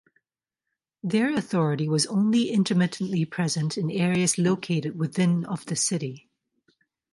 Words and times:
Their 1.03 1.31
authority 1.35 1.87
was 1.87 2.07
only 2.07 2.49
intermittently 2.49 3.23
present 3.23 3.77
in 3.77 3.91
areas 3.91 4.39
located 4.39 4.97
within 4.97 5.45
of 5.45 5.63
the 5.67 5.75
city. 5.75 6.27